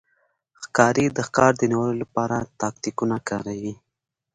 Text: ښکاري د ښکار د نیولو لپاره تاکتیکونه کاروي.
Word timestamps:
ښکاري 0.61 1.05
د 1.11 1.17
ښکار 1.27 1.51
د 1.57 1.63
نیولو 1.71 1.93
لپاره 2.03 2.37
تاکتیکونه 2.61 3.15
کاروي. 3.29 3.73